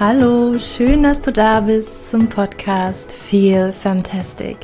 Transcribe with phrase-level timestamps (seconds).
[0.00, 4.56] Hallo, schön, dass du da bist zum Podcast Feel Fantastic.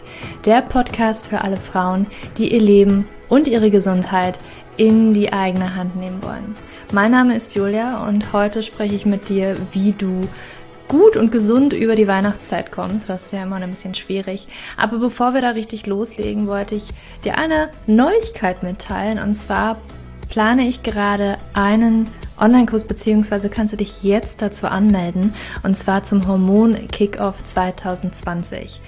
[0.44, 2.06] Der Podcast für alle Frauen,
[2.38, 4.38] die ihr Leben und ihre Gesundheit
[4.76, 6.54] in die eigene Hand nehmen wollen.
[6.92, 10.21] Mein Name ist Julia und heute spreche ich mit dir, wie du
[10.86, 13.08] gut und gesund über die Weihnachtszeit kommst.
[13.08, 14.46] Das ist ja immer ein bisschen schwierig.
[14.76, 16.90] Aber bevor wir da richtig loslegen, wollte ich
[17.24, 19.18] dir eine Neuigkeit mitteilen.
[19.18, 19.78] Und zwar
[20.28, 26.27] plane ich gerade einen Online-Kurs, beziehungsweise kannst du dich jetzt dazu anmelden, und zwar zum
[26.27, 28.80] Hormon Kickoff 2020.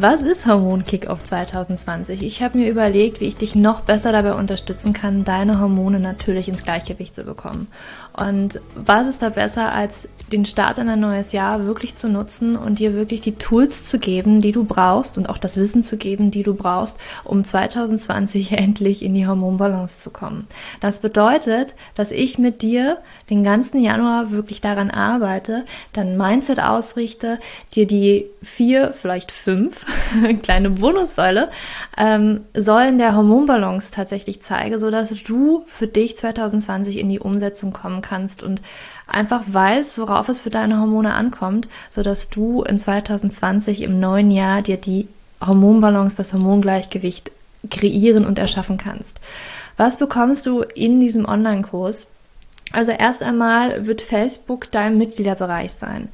[0.00, 2.22] Was ist Hormon Kickoff 2020?
[2.22, 6.48] Ich habe mir überlegt, wie ich dich noch besser dabei unterstützen kann, deine Hormone natürlich
[6.48, 7.66] ins Gleichgewicht zu bekommen.
[8.12, 12.54] Und was ist da besser, als den Start in ein neues Jahr wirklich zu nutzen
[12.54, 15.96] und dir wirklich die Tools zu geben, die du brauchst und auch das Wissen zu
[15.96, 20.46] geben, die du brauchst, um 2020 endlich in die Hormonbalance zu kommen.
[20.80, 22.98] Das bedeutet, dass ich mit dir
[23.30, 27.40] den ganzen Januar wirklich daran arbeite, dein Mindset ausrichte,
[27.74, 29.87] dir die vier, vielleicht fünf
[30.42, 31.50] kleine Bonussäule,
[31.96, 37.72] ähm, Säulen der Hormonbalance tatsächlich zeige, so dass du für dich 2020 in die Umsetzung
[37.72, 38.60] kommen kannst und
[39.06, 44.30] einfach weißt, worauf es für deine Hormone ankommt, so dass du in 2020 im neuen
[44.30, 45.08] Jahr dir die
[45.44, 47.30] Hormonbalance, das Hormongleichgewicht
[47.70, 49.20] kreieren und erschaffen kannst.
[49.76, 52.10] Was bekommst du in diesem Online-Kurs?
[52.72, 56.08] Also erst einmal wird Facebook dein Mitgliederbereich sein.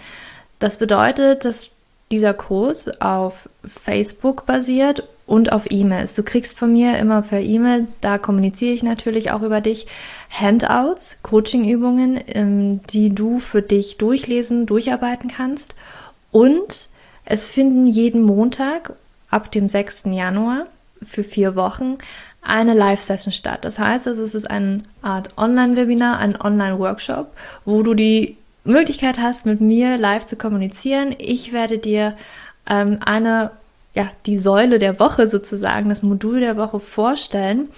[0.59, 1.71] Das bedeutet, dass
[2.15, 6.15] dieser Kurs auf Facebook basiert und auf E-Mails.
[6.15, 9.87] Du kriegst von mir immer per E-Mail, da kommuniziere ich natürlich auch über dich,
[10.31, 15.75] Handouts, Coachingübungen, ähm, die du für dich durchlesen, durcharbeiten kannst.
[16.31, 16.89] Und
[17.25, 18.93] es finden jeden Montag
[19.29, 20.05] ab dem 6.
[20.13, 20.67] Januar
[21.03, 21.99] für vier Wochen
[22.41, 23.65] eine Live-Session statt.
[23.65, 27.33] Das heißt, es ist eine Art Online-Webinar, ein Online-Workshop,
[27.65, 31.15] wo du die Möglichkeit hast, mit mir live zu kommunizieren.
[31.19, 32.17] Ich werde dir
[32.69, 33.51] ähm, eine,
[33.95, 37.69] ja, die Säule der Woche sozusagen, das Modul der Woche vorstellen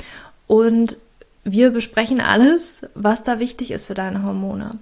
[0.47, 0.97] und
[1.45, 4.79] wir besprechen alles, was da wichtig ist für deine Hormone.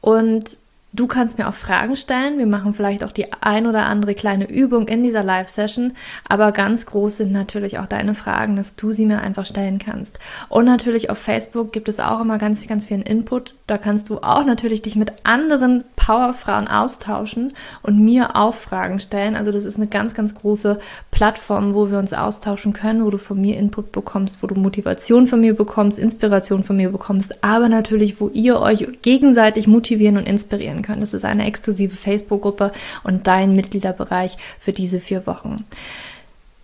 [0.00, 0.56] Und
[0.92, 2.38] Du kannst mir auch Fragen stellen.
[2.38, 5.92] Wir machen vielleicht auch die ein oder andere kleine Übung in dieser Live-Session.
[6.26, 10.18] Aber ganz groß sind natürlich auch deine Fragen, dass du sie mir einfach stellen kannst.
[10.48, 13.54] Und natürlich auf Facebook gibt es auch immer ganz, ganz viel Input.
[13.66, 19.36] Da kannst du auch natürlich dich mit anderen Powerfrauen austauschen und mir auch Fragen stellen.
[19.36, 20.78] Also das ist eine ganz, ganz große
[21.10, 25.26] Plattform, wo wir uns austauschen können, wo du von mir Input bekommst, wo du Motivation
[25.26, 30.26] von mir bekommst, Inspiration von mir bekommst, aber natürlich, wo ihr euch gegenseitig motivieren und
[30.26, 31.00] inspirieren werden können.
[31.00, 32.72] Das ist eine exklusive Facebook-Gruppe
[33.04, 35.64] und dein Mitgliederbereich für diese vier Wochen.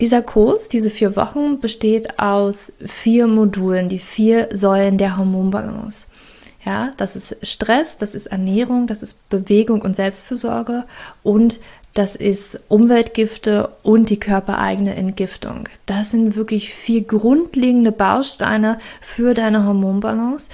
[0.01, 6.09] Dieser Kurs, diese vier Wochen, besteht aus vier Modulen, die vier Säulen der Hormonbalance.
[6.65, 10.85] Ja, das ist Stress, das ist Ernährung, das ist Bewegung und Selbstfürsorge
[11.23, 11.61] und
[11.93, 15.69] das ist Umweltgifte und die körpereigene Entgiftung.
[15.87, 20.49] Das sind wirklich vier grundlegende Bausteine für deine Hormonbalance,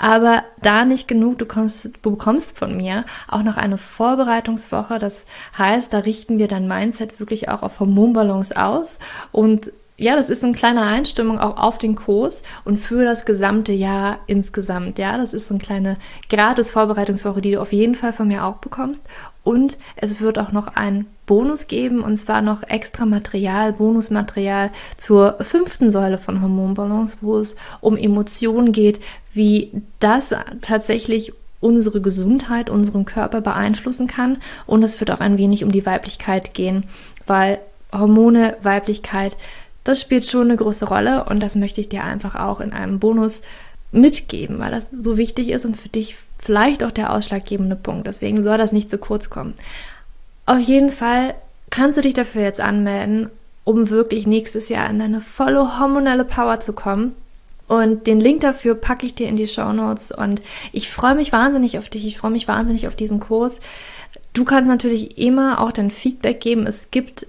[0.00, 4.98] aber da nicht genug, du, kommst, du bekommst von mir auch noch eine Vorbereitungswoche.
[4.98, 5.26] Das
[5.56, 8.98] heißt, da richten wir dein Mindset wirklich auch auf Hormonbalance aus
[9.32, 13.26] und ja, das ist so eine kleine Einstimmung auch auf den Kurs und für das
[13.26, 14.96] gesamte Jahr insgesamt.
[14.96, 15.96] Ja, das ist so eine kleine
[16.30, 19.04] gratis Vorbereitungswoche, die du auf jeden Fall von mir auch bekommst.
[19.48, 25.38] Und es wird auch noch ein Bonus geben und zwar noch extra Material, Bonusmaterial zur
[25.40, 29.00] fünften Säule von Hormonbalance, wo es um Emotionen geht,
[29.32, 34.36] wie das tatsächlich unsere Gesundheit, unseren Körper beeinflussen kann.
[34.66, 36.84] Und es wird auch ein wenig um die Weiblichkeit gehen,
[37.26, 37.58] weil
[37.90, 39.38] Hormone, Weiblichkeit,
[39.82, 42.98] das spielt schon eine große Rolle und das möchte ich dir einfach auch in einem
[42.98, 43.40] Bonus
[43.92, 48.06] mitgeben, weil das so wichtig ist und für dich vielleicht auch der ausschlaggebende Punkt.
[48.06, 49.54] Deswegen soll das nicht zu kurz kommen.
[50.46, 51.34] Auf jeden Fall
[51.70, 53.30] kannst du dich dafür jetzt anmelden,
[53.64, 57.14] um wirklich nächstes Jahr in deine volle hormonelle Power zu kommen.
[57.66, 60.10] Und den Link dafür packe ich dir in die Show Notes.
[60.10, 60.40] Und
[60.72, 62.06] ich freue mich wahnsinnig auf dich.
[62.06, 63.60] Ich freue mich wahnsinnig auf diesen Kurs.
[64.32, 66.66] Du kannst natürlich immer auch dein Feedback geben.
[66.66, 67.26] Es gibt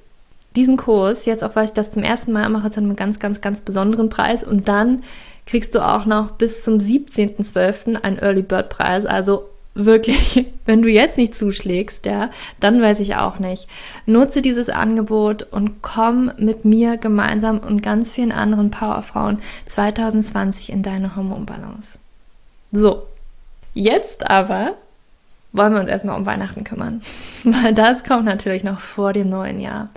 [0.55, 3.41] diesen Kurs, jetzt auch weil ich das zum ersten Mal mache, zu einem ganz, ganz,
[3.41, 4.45] ganz besonderen Preis.
[4.45, 5.03] Und dann
[5.49, 8.01] kriegst du auch noch bis zum 17.12.
[8.03, 9.05] einen Early Bird Preis.
[9.05, 12.29] Also wirklich, wenn du jetzt nicht zuschlägst, ja,
[12.59, 13.67] dann weiß ich auch nicht.
[14.05, 20.83] Nutze dieses Angebot und komm mit mir gemeinsam und ganz vielen anderen Powerfrauen 2020 in
[20.83, 21.99] deine Hormonbalance.
[22.71, 23.03] So,
[23.73, 24.75] jetzt aber
[25.51, 27.01] wollen wir uns erstmal um Weihnachten kümmern,
[27.43, 29.89] weil das kommt natürlich noch vor dem neuen Jahr.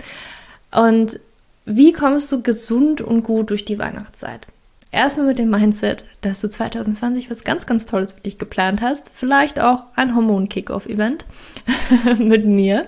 [0.71, 1.19] Und
[1.65, 4.47] wie kommst du gesund und gut durch die Weihnachtszeit?
[4.93, 9.11] Erstmal mit dem Mindset, dass du 2020 was ganz, ganz Tolles für dich geplant hast.
[9.13, 11.25] Vielleicht auch ein Hormon-Kickoff-Event
[12.19, 12.85] mit mir.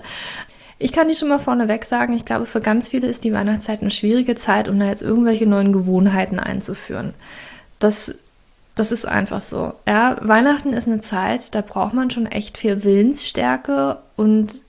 [0.78, 3.80] Ich kann dir schon mal vorneweg sagen, ich glaube, für ganz viele ist die Weihnachtszeit
[3.80, 7.14] eine schwierige Zeit, um da jetzt irgendwelche neuen Gewohnheiten einzuführen.
[7.78, 8.16] Das,
[8.74, 9.74] das ist einfach so.
[9.88, 14.62] Ja, Weihnachten ist eine Zeit, da braucht man schon echt viel Willensstärke und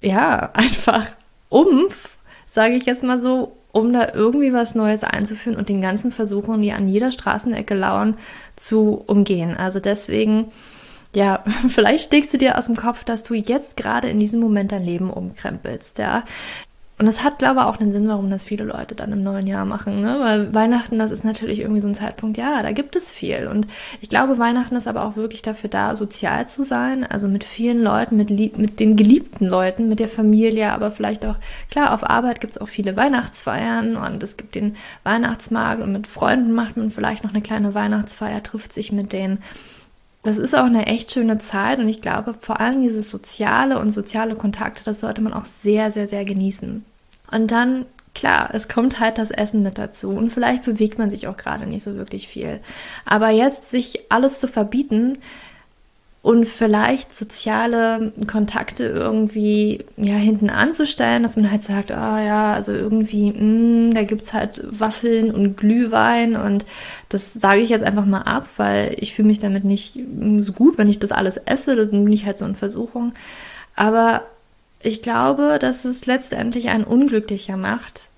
[0.00, 1.06] ja, einfach
[1.48, 2.16] Umf,
[2.46, 6.60] sage ich jetzt mal so, um da irgendwie was Neues einzuführen und den ganzen Versuchungen,
[6.60, 8.16] die an jeder Straßenecke lauern,
[8.54, 9.56] zu umgehen.
[9.56, 10.52] Also deswegen,
[11.14, 14.72] ja, vielleicht steckst du dir aus dem Kopf, dass du jetzt gerade in diesem Moment
[14.72, 16.24] dein Leben umkrempelst, ja.
[17.02, 19.48] Und das hat, glaube ich, auch einen Sinn, warum das viele Leute dann im neuen
[19.48, 20.02] Jahr machen.
[20.02, 20.18] Ne?
[20.20, 23.48] Weil Weihnachten, das ist natürlich irgendwie so ein Zeitpunkt, ja, da gibt es viel.
[23.50, 23.66] Und
[24.00, 27.04] ich glaube, Weihnachten ist aber auch wirklich dafür da, sozial zu sein.
[27.04, 31.34] Also mit vielen Leuten, mit, mit den geliebten Leuten, mit der Familie, aber vielleicht auch,
[31.72, 36.06] klar, auf Arbeit gibt es auch viele Weihnachtsfeiern und es gibt den Weihnachtsmarkt und mit
[36.06, 39.40] Freunden macht man vielleicht noch eine kleine Weihnachtsfeier, trifft sich mit denen
[40.22, 43.90] das ist auch eine echt schöne Zeit und ich glaube, vor allem dieses soziale und
[43.90, 46.84] soziale Kontakte, das sollte man auch sehr, sehr, sehr genießen.
[47.32, 51.26] Und dann, klar, es kommt halt das Essen mit dazu und vielleicht bewegt man sich
[51.28, 52.60] auch gerade nicht so wirklich viel.
[53.04, 55.18] Aber jetzt sich alles zu verbieten,
[56.22, 62.52] und vielleicht soziale Kontakte irgendwie ja hinten anzustellen, dass man halt sagt, ah oh, ja,
[62.54, 66.64] also irgendwie, mh, mm, da gibt's halt Waffeln und Glühwein und
[67.08, 69.98] das sage ich jetzt einfach mal ab, weil ich fühle mich damit nicht
[70.38, 73.12] so gut, wenn ich das alles esse, das bin ich halt so in Versuchung.
[73.74, 74.22] Aber
[74.82, 78.08] ich glaube, dass es letztendlich einen unglücklicher macht,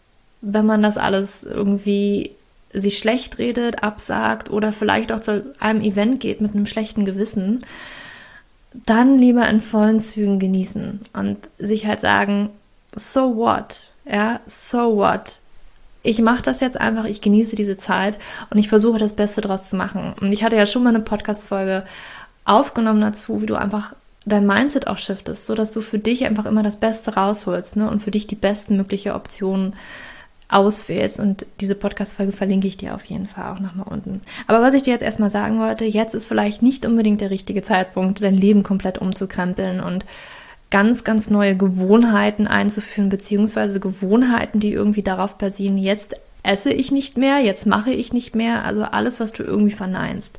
[0.41, 2.33] wenn man das alles irgendwie
[2.73, 7.61] sich schlecht redet, absagt oder vielleicht auch zu einem Event geht mit einem schlechten Gewissen,
[8.73, 12.51] dann lieber in vollen Zügen genießen und sich halt sagen,
[12.97, 13.89] so what?
[14.05, 15.39] Ja, so what?
[16.03, 18.19] Ich mache das jetzt einfach, ich genieße diese Zeit
[18.51, 20.15] und ich versuche das Beste draus zu machen.
[20.21, 21.85] Und ich hatte ja schon mal eine Podcast-Folge
[22.45, 23.95] aufgenommen dazu, wie du einfach
[24.27, 27.91] dein Mindset auch shiftest, so dass du für dich einfach immer das Beste rausholst ne?
[27.91, 29.75] und für dich die bestmögliche Option
[30.49, 31.21] auswählst.
[31.21, 34.23] Und diese Podcast-Folge verlinke ich dir auf jeden Fall auch nochmal unten.
[34.47, 37.63] Aber was ich dir jetzt erstmal sagen wollte, jetzt ist vielleicht nicht unbedingt der richtige
[37.63, 40.07] Zeitpunkt, dein Leben komplett umzukrempeln und
[40.71, 47.17] ganz, ganz neue Gewohnheiten einzuführen, beziehungsweise Gewohnheiten, die irgendwie darauf basieren, jetzt esse ich nicht
[47.17, 50.39] mehr, jetzt mache ich nicht mehr, also alles, was du irgendwie verneinst.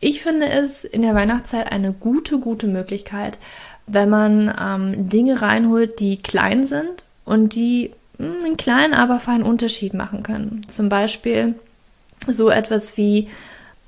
[0.00, 3.38] Ich finde es in der Weihnachtszeit eine gute, gute Möglichkeit,
[3.86, 9.20] wenn man ähm, Dinge reinholt, die klein sind und die mh, hm, einen kleinen, aber
[9.20, 10.62] feinen Unterschied machen können.
[10.68, 11.54] Zum Beispiel
[12.26, 13.28] so etwas wie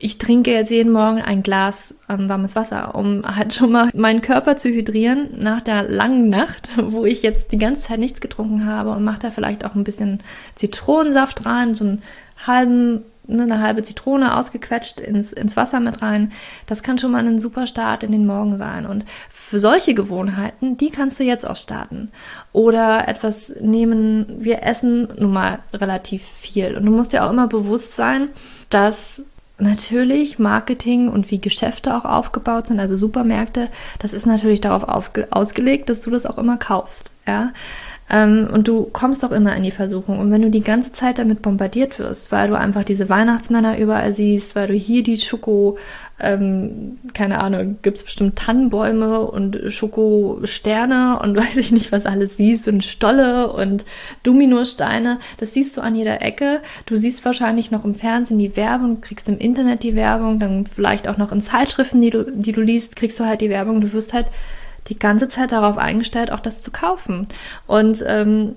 [0.05, 4.21] ich trinke jetzt jeden Morgen ein Glas ähm, warmes Wasser, um halt schon mal meinen
[4.21, 8.67] Körper zu hydrieren nach der langen Nacht, wo ich jetzt die ganze Zeit nichts getrunken
[8.67, 10.19] habe und mache da vielleicht auch ein bisschen
[10.57, 12.03] Zitronensaft rein, so einen
[12.45, 16.33] halben Ne, eine halbe Zitrone ausgequetscht ins, ins Wasser mit rein.
[16.67, 18.87] Das kann schon mal ein super Start in den Morgen sein.
[18.87, 22.11] Und für solche Gewohnheiten, die kannst du jetzt auch starten.
[22.53, 26.77] Oder etwas nehmen, wir essen nun mal relativ viel.
[26.77, 28.29] Und du musst dir auch immer bewusst sein,
[28.69, 29.23] dass
[29.59, 33.69] natürlich Marketing und wie Geschäfte auch aufgebaut sind, also Supermärkte,
[33.99, 34.85] das ist natürlich darauf
[35.31, 37.13] ausgelegt, dass du das auch immer kaufst.
[37.27, 37.49] Ja?
[38.13, 40.19] Ähm, und du kommst auch immer in die Versuchung.
[40.19, 44.13] Und wenn du die ganze Zeit damit bombardiert wirst, weil du einfach diese Weihnachtsmänner überall
[44.13, 45.79] siehst, weil du hier die Schoko,
[46.21, 52.37] ähm, keine Ahnung, gibt es bestimmt Tannenbäume und Schokosterne und weiß ich nicht, was alles
[52.37, 53.87] siehst und Stolle und
[54.25, 56.61] Dominosteine, das siehst du an jeder Ecke.
[56.85, 61.09] Du siehst wahrscheinlich noch im Fernsehen die Werbung, kriegst im Internet die Werbung, dann vielleicht
[61.09, 63.81] auch noch in Zeitschriften, die du, die du liest, kriegst du halt die Werbung.
[63.81, 64.27] Du wirst halt
[64.89, 67.27] die ganze Zeit darauf eingestellt, auch das zu kaufen.
[67.67, 68.57] Und ähm,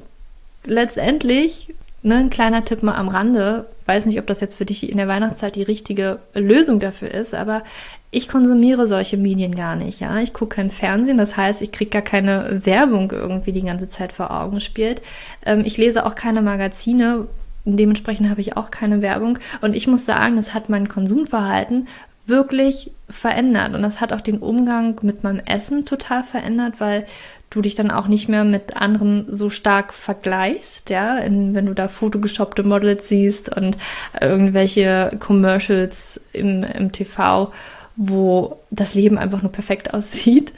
[0.66, 4.90] letztendlich, ne, ein kleiner Tipp mal am Rande, weiß nicht, ob das jetzt für dich
[4.90, 7.64] in der Weihnachtszeit die richtige Lösung dafür ist, aber
[8.12, 10.20] ich konsumiere solche Medien gar nicht, ja.
[10.20, 14.12] Ich gucke kein Fernsehen, das heißt, ich kriege gar keine Werbung irgendwie die ganze Zeit
[14.12, 15.02] vor Augen spielt.
[15.46, 17.28] Ähm, ich lese auch keine Magazine,
[17.66, 19.38] dementsprechend habe ich auch keine Werbung.
[19.62, 21.88] Und ich muss sagen, das hat mein Konsumverhalten
[22.26, 23.74] wirklich verändert.
[23.74, 27.06] Und das hat auch den Umgang mit meinem Essen total verändert, weil
[27.50, 31.74] du dich dann auch nicht mehr mit anderen so stark vergleichst, ja, in, wenn du
[31.74, 33.78] da fotogeshoppte Models siehst und
[34.20, 37.52] irgendwelche Commercials im, im TV,
[37.96, 40.54] wo das Leben einfach nur perfekt aussieht.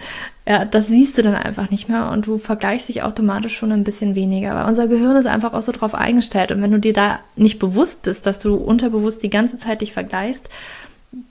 [0.47, 3.83] Ja, das siehst du dann einfach nicht mehr und du vergleichst dich automatisch schon ein
[3.83, 6.93] bisschen weniger, weil unser Gehirn ist einfach auch so drauf eingestellt und wenn du dir
[6.93, 10.47] da nicht bewusst bist, dass du unterbewusst die ganze Zeit dich vergleichst,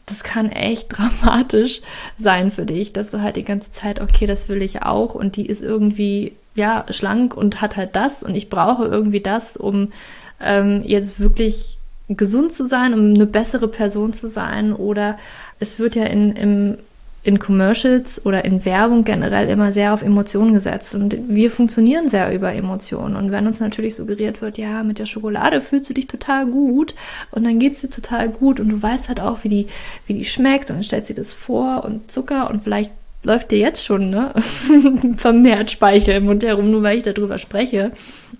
[0.07, 1.83] das kann echt dramatisch
[2.19, 5.37] sein für dich, dass du halt die ganze Zeit, okay, das will ich auch und
[5.37, 9.93] die ist irgendwie, ja, schlank und hat halt das und ich brauche irgendwie das, um
[10.41, 11.79] ähm, jetzt wirklich
[12.09, 14.73] gesund zu sein, um eine bessere Person zu sein.
[14.73, 15.19] Oder
[15.59, 16.79] es wird ja in, im,
[17.27, 20.95] in Commercials oder in Werbung generell immer sehr auf Emotionen gesetzt.
[20.95, 23.17] Und wir funktionieren sehr über Emotionen.
[23.17, 26.95] Und wenn uns natürlich suggeriert wird, ja, mit der Schokolade fühlst du dich total gut
[27.33, 29.67] und dann geht es dir total gut und du weißt halt auch, wie die,
[30.07, 32.93] wie die schmeckt und dann stellst dir das vor und Zucker und vielleicht
[33.25, 34.33] läuft dir jetzt schon ne?
[35.17, 37.91] vermehrt Speichel im Mund herum, nur weil ich darüber spreche.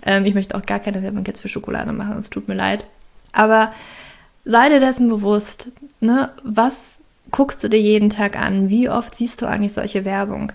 [0.05, 2.87] Ähm, ich möchte auch gar keine Werbung jetzt für Schokolade machen, es tut mir leid.
[3.33, 3.73] Aber
[4.45, 6.29] sei dir dessen bewusst, ne?
[6.43, 6.99] was
[7.37, 8.67] guckst du dir jeden Tag an?
[8.67, 10.51] Wie oft siehst du eigentlich solche Werbung?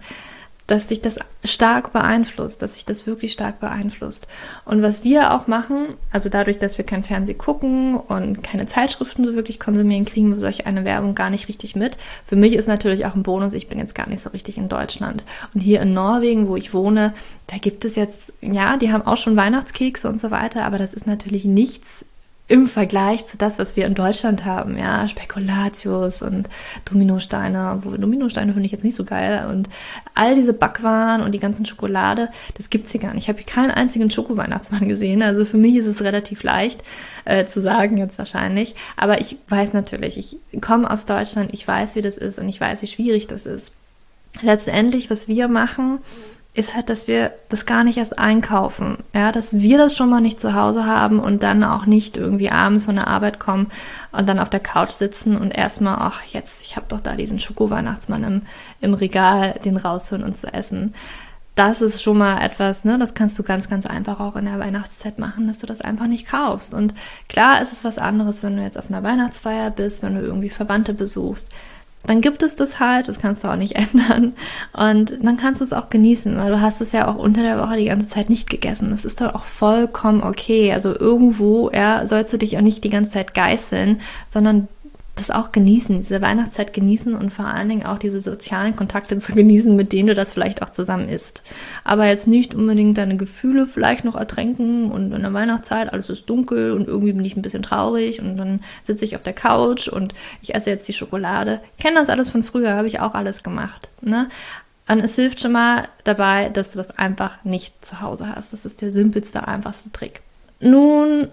[0.67, 4.27] Dass dich das stark beeinflusst, dass sich das wirklich stark beeinflusst.
[4.65, 9.25] Und was wir auch machen, also dadurch, dass wir kein Fernsehen gucken und keine Zeitschriften
[9.25, 11.97] so wirklich konsumieren, kriegen wir solche eine Werbung gar nicht richtig mit.
[12.27, 14.69] Für mich ist natürlich auch ein Bonus, ich bin jetzt gar nicht so richtig in
[14.69, 15.23] Deutschland.
[15.55, 17.15] Und hier in Norwegen, wo ich wohne,
[17.47, 20.95] da gibt es jetzt, ja, die haben auch schon Weihnachtskekse und so weiter, aber das
[20.95, 22.05] ist natürlich nichts
[22.53, 26.51] im Vergleich zu das, was wir in Deutschland haben, ja, Spekulatius und
[26.85, 29.71] Dominosteine, wo Dominosteine finde ich jetzt nicht so geil und
[30.15, 32.29] all diese Backwaren und die ganzen Schokolade,
[32.59, 33.23] das gibt's hier gar nicht.
[33.23, 36.83] Ich habe hier keinen einzigen Schoko-Weihnachtsmann gesehen, also für mich ist es relativ leicht
[37.25, 41.97] äh, zu sagen jetzt wahrscheinlich, aber ich weiß natürlich, ich komme aus Deutschland, ich weiß,
[41.97, 43.73] wie das ist und ich weiß, wie schwierig das ist.
[44.43, 46.01] Letztendlich, was wir machen,
[46.55, 48.99] ist halt, dass wir das gar nicht erst einkaufen.
[49.15, 52.51] Ja, dass wir das schon mal nicht zu Hause haben und dann auch nicht irgendwie
[52.51, 53.69] abends von der Arbeit kommen
[54.13, 57.39] und dann auf der Couch sitzen und erstmal, ach, jetzt, ich habe doch da diesen
[57.39, 58.43] Schoko-Weihnachtsmann im,
[58.83, 60.95] im Regal, den rausholen und zu essen.
[61.55, 64.59] Das ist schon mal etwas, ne, das kannst du ganz, ganz einfach auch in der
[64.59, 66.75] Weihnachtszeit machen, dass du das einfach nicht kaufst.
[66.75, 66.95] Und
[67.29, 70.51] klar ist es was anderes, wenn du jetzt auf einer Weihnachtsfeier bist, wenn du irgendwie
[70.51, 71.49] Verwandte besuchst
[72.07, 74.33] dann gibt es das halt, das kannst du auch nicht ändern.
[74.73, 77.59] Und dann kannst du es auch genießen, weil du hast es ja auch unter der
[77.59, 78.91] Woche die ganze Zeit nicht gegessen.
[78.91, 80.73] Das ist dann auch vollkommen okay.
[80.73, 84.69] Also irgendwo, ja, sollst du dich auch nicht die ganze Zeit geißeln, sondern
[85.15, 89.33] das auch genießen, diese Weihnachtszeit genießen und vor allen Dingen auch diese sozialen Kontakte zu
[89.33, 91.43] genießen, mit denen du das vielleicht auch zusammen isst.
[91.85, 96.29] Aber jetzt nicht unbedingt deine Gefühle vielleicht noch ertränken und in der Weihnachtszeit alles ist
[96.31, 99.89] dunkel und irgendwie bin ich ein bisschen traurig und dann sitze ich auf der Couch
[99.89, 101.61] und ich esse jetzt die Schokolade.
[101.77, 103.91] Ich kenne das alles von früher, habe ich auch alles gemacht.
[104.01, 104.29] Ne?
[104.89, 108.53] Und es hilft schon mal dabei, dass du das einfach nicht zu Hause hast.
[108.53, 110.23] Das ist der simpelste, einfachste Trick.
[110.61, 111.29] Nun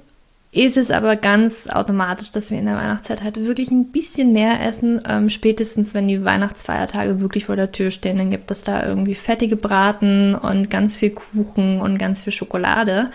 [0.52, 4.66] ist es aber ganz automatisch, dass wir in der Weihnachtszeit halt wirklich ein bisschen mehr
[4.66, 5.00] essen.
[5.08, 9.14] Ähm, spätestens, wenn die Weihnachtsfeiertage wirklich vor der Tür stehen, dann gibt es da irgendwie
[9.14, 13.12] fettige Braten und ganz viel Kuchen und ganz viel Schokolade.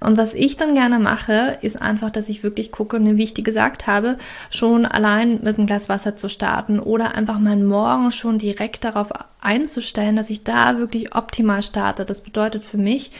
[0.00, 3.42] Und was ich dann gerne mache, ist einfach, dass ich wirklich gucke, wie ich dir
[3.42, 4.16] gesagt habe,
[4.50, 9.08] schon allein mit einem Glas Wasser zu starten oder einfach meinen Morgen schon direkt darauf
[9.40, 12.04] einzustellen, dass ich da wirklich optimal starte.
[12.04, 13.10] Das bedeutet für mich,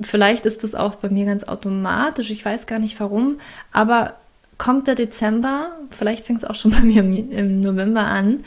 [0.00, 3.40] vielleicht ist das auch bei mir ganz automatisch, ich weiß gar nicht warum,
[3.72, 4.14] aber
[4.58, 8.44] kommt der Dezember, vielleicht fängt es auch schon bei mir im November an,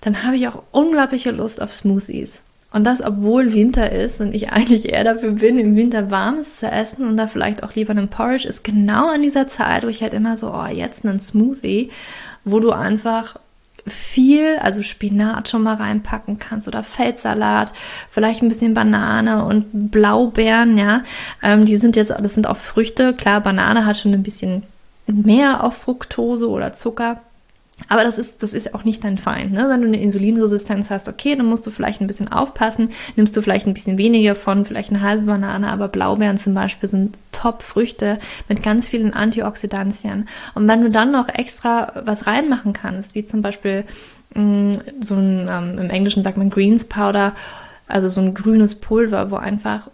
[0.00, 2.42] dann habe ich auch unglaubliche Lust auf Smoothies.
[2.72, 6.66] Und das, obwohl Winter ist und ich eigentlich eher dafür bin, im Winter warmes zu
[6.66, 10.02] essen und da vielleicht auch lieber einen Porridge, ist genau an dieser Zeit, wo ich
[10.02, 11.90] halt immer so, oh, jetzt einen Smoothie,
[12.44, 13.38] wo du einfach
[13.86, 17.72] viel, also Spinat schon mal reinpacken kannst oder Feldsalat,
[18.10, 21.02] vielleicht ein bisschen Banane und Blaubeeren, ja.
[21.42, 23.14] Ähm, die sind jetzt, das sind auch Früchte.
[23.14, 24.62] Klar, Banane hat schon ein bisschen
[25.06, 27.20] mehr auf Fructose oder Zucker.
[27.88, 29.52] Aber das ist, das ist auch nicht dein Feind.
[29.52, 29.66] Ne?
[29.68, 33.42] Wenn du eine Insulinresistenz hast, okay, dann musst du vielleicht ein bisschen aufpassen, nimmst du
[33.42, 38.18] vielleicht ein bisschen weniger von, vielleicht eine halbe Banane, aber Blaubeeren zum Beispiel sind Top-Früchte
[38.48, 40.28] mit ganz vielen Antioxidantien.
[40.54, 43.84] Und wenn du dann noch extra was reinmachen kannst, wie zum Beispiel
[44.34, 47.34] mh, mm, so ein, ähm, im Englischen sagt man Greens Powder,
[47.88, 49.88] also so ein grünes Pulver, wo einfach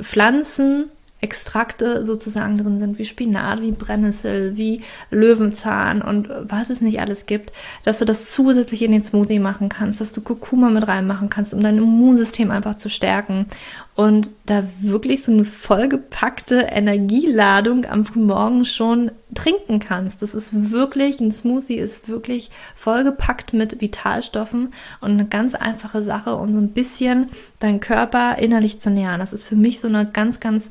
[0.00, 0.90] Pflanzen
[1.22, 7.26] Extrakte sozusagen drin sind, wie Spinat, wie Brennnessel, wie Löwenzahn und was es nicht alles
[7.26, 7.52] gibt,
[7.84, 11.54] dass du das zusätzlich in den Smoothie machen kannst, dass du Kurkuma mit reinmachen kannst,
[11.54, 13.46] um dein Immunsystem einfach zu stärken
[13.94, 20.22] und da wirklich so eine vollgepackte Energieladung am Morgen schon trinken kannst.
[20.22, 26.34] Das ist wirklich, ein Smoothie ist wirklich vollgepackt mit Vitalstoffen und eine ganz einfache Sache,
[26.34, 27.28] um so ein bisschen
[27.60, 29.20] deinen Körper innerlich zu nähern.
[29.20, 30.70] Das ist für mich so eine ganz, ganz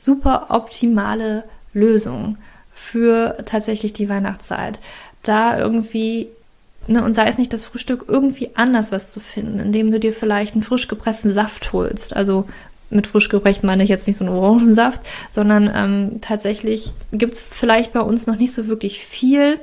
[0.00, 2.38] super optimale Lösung
[2.74, 4.80] für tatsächlich die Weihnachtszeit.
[5.22, 6.28] Da irgendwie
[6.86, 10.12] Ne, und sei es nicht das Frühstück, irgendwie anders was zu finden, indem du dir
[10.12, 12.16] vielleicht einen frisch gepressten Saft holst.
[12.16, 12.46] Also
[12.88, 17.40] mit frisch gepresst meine ich jetzt nicht so einen Orangensaft, sondern ähm, tatsächlich gibt es
[17.40, 19.60] vielleicht bei uns noch nicht so wirklich viel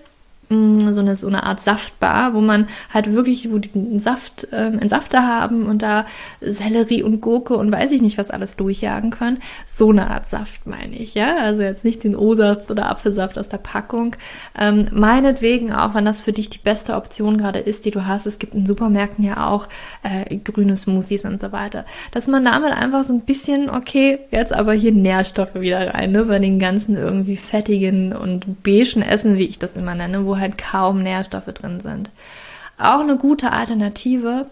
[0.49, 4.79] so eine, so eine Art Saftbar, wo man halt wirklich, wo die einen Saft, ähm,
[4.79, 6.05] einen Safter haben und da
[6.39, 9.39] Sellerie und Gurke und weiß ich nicht, was alles durchjagen können.
[9.65, 11.35] So eine Art Saft meine ich, ja.
[11.35, 14.15] Also jetzt nicht den O-Saft oder Apfelsaft aus der Packung.
[14.57, 18.25] Ähm, meinetwegen auch, wenn das für dich die beste Option gerade ist, die du hast.
[18.25, 19.67] Es gibt in Supermärkten ja auch
[20.03, 21.83] äh, grüne Smoothies und so weiter.
[22.11, 26.23] Dass man damit einfach so ein bisschen, okay, jetzt aber hier Nährstoffe wieder rein, ne,
[26.23, 30.57] bei den ganzen irgendwie fettigen und beigen Essen, wie ich das immer nenne, wo halt
[30.57, 32.09] kaum Nährstoffe drin sind.
[32.77, 34.47] Auch eine gute Alternative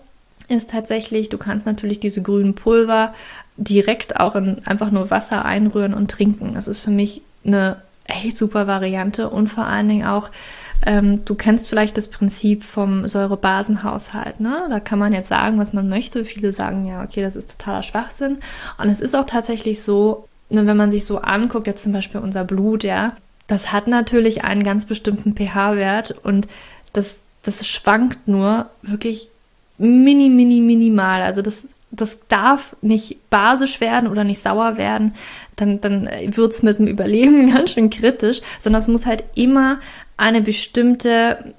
[0.48, 3.14] ist tatsächlich, du kannst natürlich diese grünen Pulver
[3.58, 6.54] direkt auch in einfach nur Wasser einrühren und trinken.
[6.54, 10.30] Das ist für mich eine echt super Variante und vor allen Dingen auch,
[10.86, 14.40] ähm, du kennst vielleicht das Prinzip vom Säurebasenhaushalt.
[14.40, 14.68] Ne?
[14.70, 16.26] Da kann man jetzt sagen, was man möchte.
[16.26, 18.40] Viele sagen ja, okay, das ist totaler Schwachsinn.
[18.78, 22.22] Und es ist auch tatsächlich so, ne, wenn man sich so anguckt, jetzt zum Beispiel
[22.22, 23.14] unser Blut, ja,
[23.48, 26.48] das hat natürlich einen ganz bestimmten pH-Wert und
[26.94, 29.30] das, das schwankt nur wirklich
[29.78, 31.22] mini, mini, minimal.
[31.22, 35.14] Also das, das darf nicht basisch werden oder nicht sauer werden,
[35.56, 39.80] dann, dann wird's mit dem Überleben ganz schön kritisch, sondern es muss halt immer
[40.18, 41.54] eine bestimmte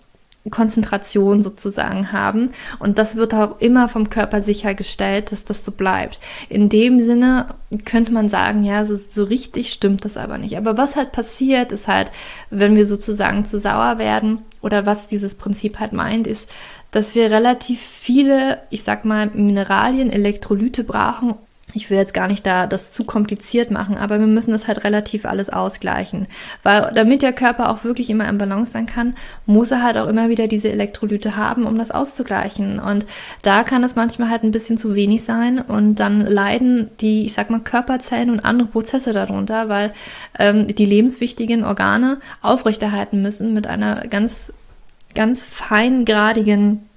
[0.51, 2.51] Konzentration sozusagen haben.
[2.79, 6.21] Und das wird auch immer vom Körper sichergestellt, dass das so bleibt.
[6.49, 10.57] In dem Sinne könnte man sagen, ja, so, so richtig stimmt das aber nicht.
[10.57, 12.11] Aber was halt passiert, ist halt,
[12.51, 16.49] wenn wir sozusagen zu sauer werden oder was dieses Prinzip halt meint, ist,
[16.91, 21.35] dass wir relativ viele, ich sag mal, Mineralien, Elektrolyte brauchen,
[21.75, 24.85] ich will jetzt gar nicht da das zu kompliziert machen, aber wir müssen das halt
[24.85, 26.29] relativ alles ausgleichen.
[26.63, 29.15] Weil damit der Körper auch wirklich immer im Balance sein kann,
[29.47, 32.79] muss er halt auch immer wieder diese Elektrolyte haben, um das auszugleichen.
[32.79, 33.05] Und
[33.43, 37.35] da kann es manchmal halt ein bisschen zu wenig sein und dann leiden die, ich
[37.35, 39.93] sag mal, Körperzellen und andere Prozesse darunter, weil
[40.39, 44.53] ähm, die lebenswichtigen Organe aufrechterhalten müssen mit einer ganz,
[45.15, 46.89] ganz feingradigen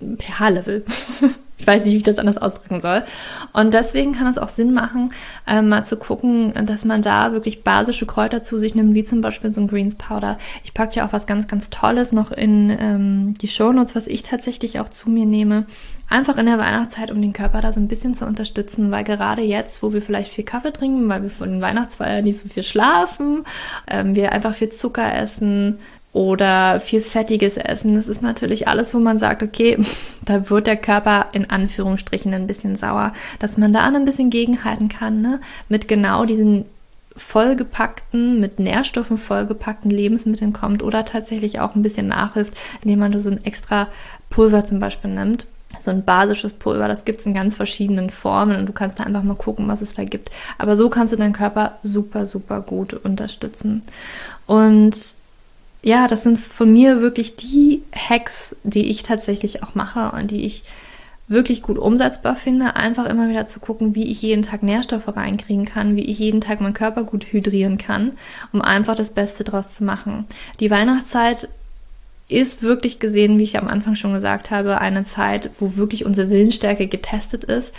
[0.00, 0.84] pH-Level.
[1.58, 3.02] Ich weiß nicht, wie ich das anders ausdrücken soll.
[3.52, 5.10] Und deswegen kann es auch Sinn machen,
[5.46, 9.20] ähm, mal zu gucken, dass man da wirklich basische Kräuter zu sich nimmt, wie zum
[9.20, 10.38] Beispiel so ein Greens Powder.
[10.64, 14.22] Ich packe ja auch was ganz, ganz Tolles noch in ähm, die Shownotes, was ich
[14.22, 15.66] tatsächlich auch zu mir nehme.
[16.10, 19.42] Einfach in der Weihnachtszeit, um den Körper da so ein bisschen zu unterstützen, weil gerade
[19.42, 22.62] jetzt, wo wir vielleicht viel Kaffee trinken, weil wir von den Weihnachtsfeiern nicht so viel
[22.62, 23.44] schlafen,
[23.86, 25.78] ähm, wir einfach viel Zucker essen,
[26.18, 27.94] oder viel fettiges Essen.
[27.94, 29.78] Das ist natürlich alles, wo man sagt, okay,
[30.24, 34.88] da wird der Körper in Anführungsstrichen ein bisschen sauer, dass man da ein bisschen gegenhalten
[34.88, 35.40] kann, ne?
[35.68, 36.64] mit genau diesen
[37.16, 42.52] vollgepackten, mit Nährstoffen vollgepackten Lebensmitteln kommt oder tatsächlich auch ein bisschen nachhilft,
[42.82, 43.86] indem man so ein extra
[44.28, 45.46] Pulver zum Beispiel nimmt.
[45.78, 49.04] So ein basisches Pulver, das gibt es in ganz verschiedenen Formen und du kannst da
[49.04, 50.30] einfach mal gucken, was es da gibt.
[50.56, 53.82] Aber so kannst du deinen Körper super, super gut unterstützen.
[54.46, 55.17] Und
[55.82, 60.44] ja, das sind von mir wirklich die Hacks, die ich tatsächlich auch mache und die
[60.44, 60.64] ich
[61.28, 65.66] wirklich gut umsetzbar finde, einfach immer wieder zu gucken, wie ich jeden Tag Nährstoffe reinkriegen
[65.66, 68.12] kann, wie ich jeden Tag meinen Körper gut hydrieren kann,
[68.52, 70.24] um einfach das Beste draus zu machen.
[70.58, 71.48] Die Weihnachtszeit
[72.28, 76.30] ist wirklich gesehen, wie ich am Anfang schon gesagt habe, eine Zeit, wo wirklich unsere
[76.30, 77.74] Willensstärke getestet ist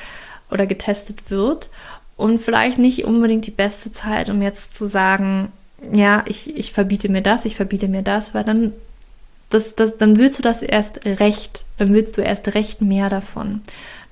[0.52, 1.70] oder getestet wird
[2.18, 5.52] und vielleicht nicht unbedingt die beste Zeit, um jetzt zu sagen,
[5.92, 8.74] ja, ich, ich verbiete mir das, ich verbiete mir das, weil dann,
[9.50, 13.62] das, das, dann willst du das erst recht, dann willst du erst recht mehr davon.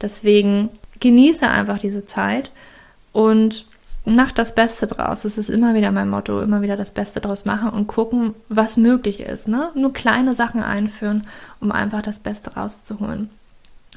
[0.01, 2.51] Deswegen genieße einfach diese Zeit
[3.12, 3.65] und
[4.06, 5.23] mach das Beste draus.
[5.23, 8.77] Das ist immer wieder mein Motto, immer wieder das Beste draus machen und gucken, was
[8.77, 9.47] möglich ist.
[9.47, 9.69] Ne?
[9.75, 11.27] Nur kleine Sachen einführen,
[11.60, 13.30] um einfach das Beste rauszuholen.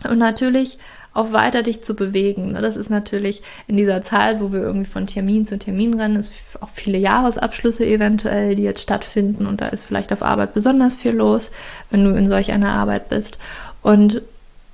[0.09, 0.79] Und natürlich
[1.13, 2.53] auch weiter dich zu bewegen.
[2.53, 2.63] Ne?
[2.63, 6.33] Das ist natürlich in dieser Zeit, wo wir irgendwie von Termin zu Termin rennen, ist
[6.61, 11.13] auch viele Jahresabschlüsse eventuell, die jetzt stattfinden und da ist vielleicht auf Arbeit besonders viel
[11.13, 11.51] los,
[11.91, 13.39] wenn du in solch einer Arbeit bist.
[13.83, 14.23] Und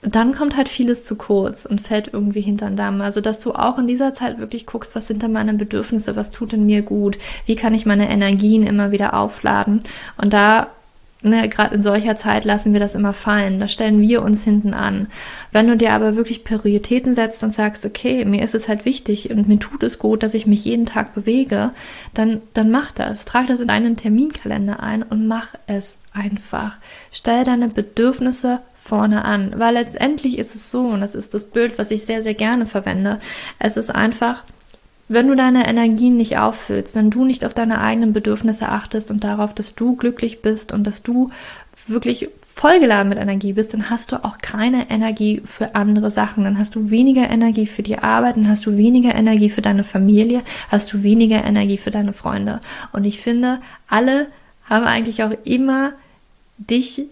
[0.02, 3.00] dann kommt halt vieles zu kurz und fällt irgendwie hinter den Damm.
[3.00, 6.30] Also, dass du auch in dieser Zeit wirklich guckst, was sind denn meine Bedürfnisse, was
[6.30, 9.80] tut in mir gut, wie kann ich meine Energien immer wieder aufladen.
[10.16, 10.68] Und da
[11.26, 13.60] ne, gerade in solcher Zeit lassen wir das immer fallen.
[13.60, 15.08] Da stellen wir uns hinten an.
[15.52, 19.30] Wenn du dir aber wirklich Prioritäten setzt und sagst, okay, mir ist es halt wichtig
[19.30, 21.70] und mir tut es gut, dass ich mich jeden Tag bewege,
[22.14, 23.24] dann, dann mach das.
[23.24, 26.78] Trag das in deinen Terminkalender ein und mach es einfach.
[27.12, 31.78] Stell deine Bedürfnisse vorne an, weil letztendlich ist es so, und das ist das Bild,
[31.78, 33.20] was ich sehr, sehr gerne verwende.
[33.58, 34.44] Es ist einfach,
[35.08, 39.22] wenn du deine Energien nicht auffüllst, wenn du nicht auf deine eigenen Bedürfnisse achtest und
[39.22, 41.30] darauf, dass du glücklich bist und dass du
[41.86, 46.42] wirklich vollgeladen mit Energie bist, dann hast du auch keine Energie für andere Sachen.
[46.42, 49.84] Dann hast du weniger Energie für die Arbeit, dann hast du weniger Energie für deine
[49.84, 52.60] Familie, hast du weniger Energie für deine Freunde.
[52.92, 54.26] Und ich finde, alle
[54.68, 55.92] haben eigentlich auch immer
[56.58, 57.02] dich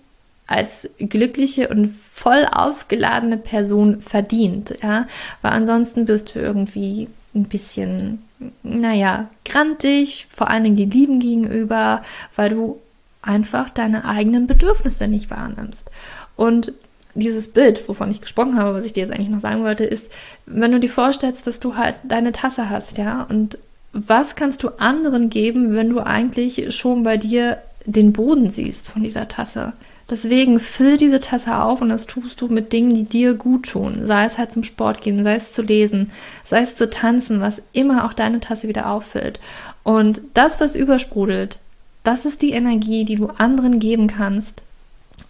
[0.46, 5.06] als glückliche und voll aufgeladene Person verdient, ja,
[5.42, 8.22] weil ansonsten bist du irgendwie ein bisschen,
[8.62, 12.02] naja, grantig, vor allen Dingen die Lieben gegenüber,
[12.36, 12.80] weil du
[13.22, 15.90] einfach deine eigenen Bedürfnisse nicht wahrnimmst.
[16.36, 16.72] Und
[17.14, 20.10] dieses Bild, wovon ich gesprochen habe, was ich dir jetzt eigentlich noch sagen wollte, ist,
[20.46, 23.58] wenn du dir vorstellst, dass du halt deine Tasse hast, ja, und
[23.92, 29.02] was kannst du anderen geben, wenn du eigentlich schon bei dir den Boden siehst von
[29.02, 29.72] dieser Tasse?
[30.10, 34.02] Deswegen füll diese Tasse auf und das tust du mit Dingen, die dir gut tun.
[34.04, 36.12] Sei es halt zum Sport gehen, sei es zu lesen,
[36.44, 39.40] sei es zu tanzen, was immer auch deine Tasse wieder auffüllt.
[39.82, 41.58] Und das, was übersprudelt,
[42.02, 44.62] das ist die Energie, die du anderen geben kannst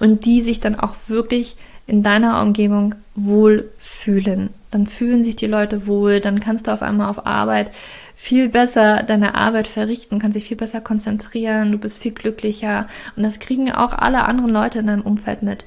[0.00, 4.50] und die sich dann auch wirklich in deiner Umgebung wohl fühlen.
[4.70, 7.70] Dann fühlen sich die Leute wohl, dann kannst du auf einmal auf Arbeit
[8.16, 13.22] viel besser deine Arbeit verrichten, kannst dich viel besser konzentrieren, du bist viel glücklicher und
[13.22, 15.66] das kriegen auch alle anderen Leute in deinem Umfeld mit.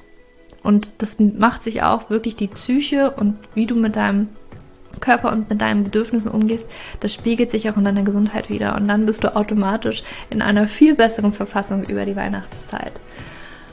[0.62, 4.28] Und das macht sich auch wirklich die Psyche und wie du mit deinem
[5.00, 6.68] Körper und mit deinen Bedürfnissen umgehst,
[7.00, 8.74] das spiegelt sich auch in deiner Gesundheit wieder.
[8.74, 12.92] Und dann bist du automatisch in einer viel besseren Verfassung über die Weihnachtszeit.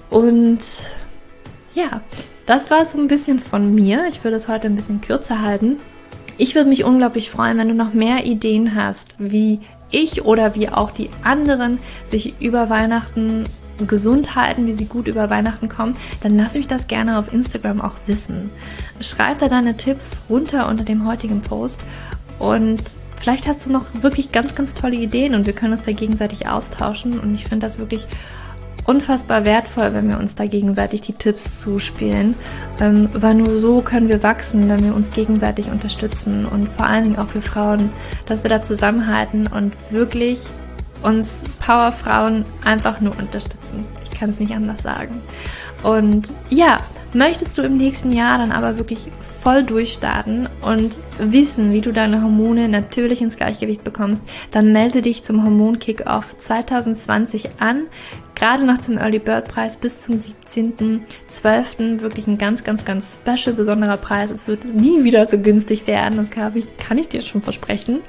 [0.10, 0.60] Und
[1.74, 2.02] ja,
[2.46, 4.06] das war so ein bisschen von mir.
[4.08, 5.78] Ich würde es heute ein bisschen kürzer halten.
[6.38, 10.70] Ich würde mich unglaublich freuen, wenn du noch mehr Ideen hast, wie ich oder wie
[10.70, 13.46] auch die anderen sich über Weihnachten
[13.88, 17.82] gesund halten, wie sie gut über Weihnachten kommen, dann lass mich das gerne auf Instagram
[17.82, 18.50] auch wissen.
[19.02, 21.82] Schreib da deine Tipps runter unter dem heutigen Post
[22.40, 22.82] und
[23.18, 26.48] vielleicht hast du noch wirklich ganz, ganz tolle Ideen und wir können uns da gegenseitig
[26.48, 28.08] austauschen und ich finde das wirklich
[28.86, 32.36] unfassbar wertvoll, wenn wir uns da gegenseitig die Tipps zuspielen,
[32.80, 37.04] ähm, weil nur so können wir wachsen, wenn wir uns gegenseitig unterstützen und vor allen
[37.04, 37.90] Dingen auch für Frauen,
[38.26, 40.40] dass wir da zusammenhalten und wirklich
[41.02, 43.86] uns Powerfrauen einfach nur unterstützen.
[44.04, 45.22] Ich kann es nicht anders sagen.
[45.84, 46.80] Und ja,
[47.14, 49.10] möchtest du im nächsten Jahr dann aber wirklich
[49.42, 55.24] voll durchstarten und wissen, wie du deine Hormone natürlich ins Gleichgewicht bekommst, dann melde dich
[55.24, 57.84] zum Hormon Kickoff 2020 an
[58.36, 62.02] gerade noch zum Early Bird Preis bis zum 17.12.
[62.02, 64.30] wirklich ein ganz, ganz, ganz special, besonderer Preis.
[64.32, 68.02] Es wird nie wieder so günstig werden, das kann ich, kann ich dir schon versprechen.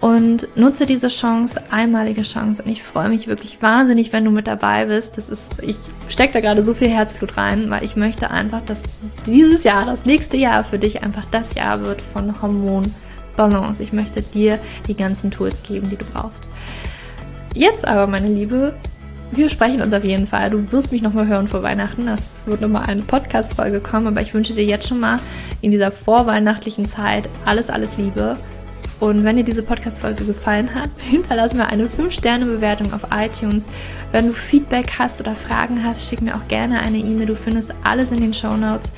[0.00, 2.62] Und nutze diese Chance, einmalige Chance.
[2.62, 5.16] Und ich freue mich wirklich wahnsinnig, wenn du mit dabei bist.
[5.16, 5.76] Das ist, ich
[6.08, 8.82] stecke da gerade so viel Herzblut rein, weil ich möchte einfach, dass
[9.26, 13.82] dieses Jahr, das nächste Jahr für dich einfach das Jahr wird von Hormonbalance.
[13.82, 14.58] Ich möchte dir
[14.88, 16.48] die ganzen Tools geben, die du brauchst.
[17.54, 18.74] Jetzt aber, meine Liebe,
[19.32, 20.50] wir sprechen uns auf jeden Fall.
[20.50, 22.06] Du wirst mich nochmal hören vor Weihnachten.
[22.06, 25.18] Das wird nochmal eine Podcast-Folge kommen, aber ich wünsche dir jetzt schon mal
[25.60, 28.36] in dieser vorweihnachtlichen Zeit alles, alles Liebe.
[29.00, 33.68] Und wenn dir diese Podcast-Folge gefallen hat, hinterlass mir eine 5-Sterne-Bewertung auf iTunes.
[34.12, 37.26] Wenn du Feedback hast oder Fragen hast, schick mir auch gerne eine E-Mail.
[37.26, 38.92] Du findest alles in den Show Notes.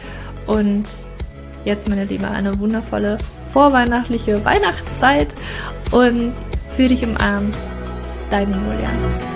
[0.46, 0.84] Und
[1.64, 3.18] jetzt, meine Liebe, eine wundervolle
[3.52, 5.28] vorweihnachtliche Weihnachtszeit
[5.90, 6.34] und
[6.76, 7.56] für dich umarmt,
[8.28, 9.35] deine Julian.